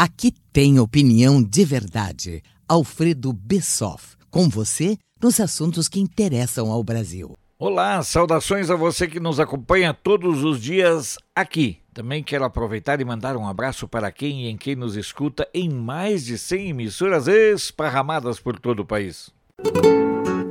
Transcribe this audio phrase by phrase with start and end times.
[0.00, 2.40] Aqui tem opinião de verdade.
[2.68, 7.36] Alfredo Bessoff, com você nos assuntos que interessam ao Brasil.
[7.58, 11.80] Olá, saudações a você que nos acompanha todos os dias aqui.
[11.92, 15.68] Também quero aproveitar e mandar um abraço para quem e em quem nos escuta em
[15.68, 19.32] mais de 100 emissoras esparramadas por todo o país.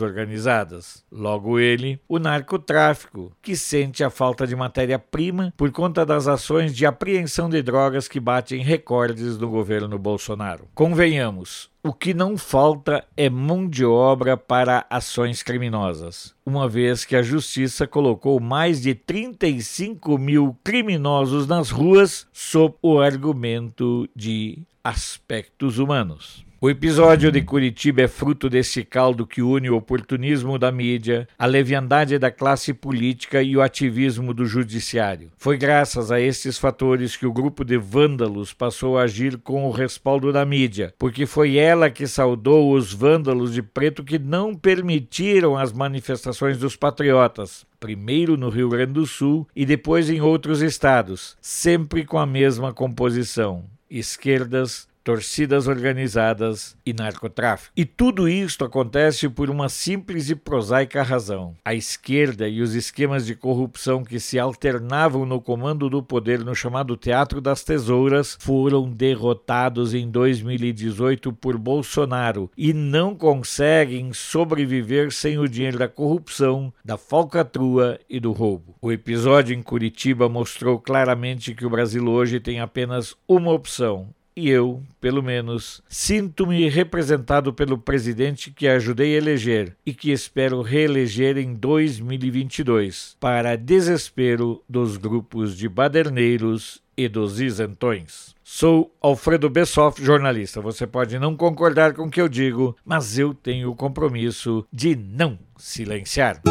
[0.00, 1.04] organizadas.
[1.10, 6.86] Logo ele, o narcotráfico, que sente a falta de matéria-prima por conta das ações de
[6.86, 10.68] apreensão de drogas que batem recordes no governo Bolsonaro.
[10.74, 17.16] Convenhamos, o que não falta é mão de obra para ações criminosas, uma vez que
[17.16, 25.78] a justiça colocou mais de 35 mil criminosos nas ruas sob o argumento de aspectos
[25.78, 26.44] humanos.
[26.62, 31.46] O episódio de Curitiba é fruto desse caldo que une o oportunismo da mídia, a
[31.46, 35.32] leviandade da classe política e o ativismo do judiciário.
[35.38, 39.70] Foi graças a estes fatores que o grupo de vândalos passou a agir com o
[39.70, 45.56] respaldo da mídia, porque foi ela que saudou os vândalos de preto que não permitiram
[45.56, 51.38] as manifestações dos patriotas primeiro no Rio Grande do Sul e depois em outros estados,
[51.40, 57.72] sempre com a mesma composição: esquerdas, torcidas organizadas e narcotráfico.
[57.76, 61.56] E tudo isto acontece por uma simples e prosaica razão.
[61.64, 66.54] A esquerda e os esquemas de corrupção que se alternavam no comando do poder no
[66.54, 75.40] chamado Teatro das Tesouras foram derrotados em 2018 por Bolsonaro e não conseguem sobreviver sem
[75.40, 78.76] o dinheiro da corrupção, da falcatrua e do roubo.
[78.80, 84.48] O episódio em Curitiba mostrou claramente que o Brasil hoje tem apenas uma opção e
[84.48, 91.36] eu, pelo menos, sinto-me representado pelo presidente que ajudei a eleger e que espero reeleger
[91.36, 98.34] em 2022, para desespero dos grupos de baderneiros e dos isentões.
[98.44, 100.60] Sou Alfredo Bessoff, jornalista.
[100.60, 104.94] Você pode não concordar com o que eu digo, mas eu tenho o compromisso de
[104.96, 106.42] não silenciar.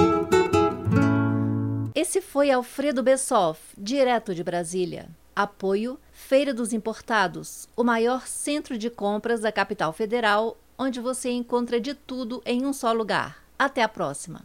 [1.94, 5.10] Esse foi Alfredo Bessoff, direto de Brasília.
[5.40, 11.80] Apoio Feira dos Importados, o maior centro de compras da capital federal, onde você encontra
[11.80, 13.42] de tudo em um só lugar.
[13.58, 14.44] Até a próxima!